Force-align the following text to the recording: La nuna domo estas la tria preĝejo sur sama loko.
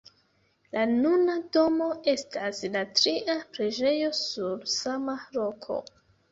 La 0.75 0.85
nuna 0.93 1.35
domo 1.57 1.91
estas 2.15 2.63
la 2.77 2.83
tria 3.01 3.37
preĝejo 3.59 4.11
sur 4.25 4.69
sama 4.81 5.19
loko. 5.41 5.83